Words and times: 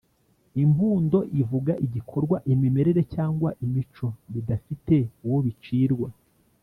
imbundo 0.63 1.17
ivuga 1.41 1.73
igikorwa, 1.85 2.37
imimerere 2.53 3.01
cyangwa 3.13 3.49
imico 3.65 4.07
bidafite 4.33 4.95
uwo 5.25 5.39
bicirwa 5.45 6.09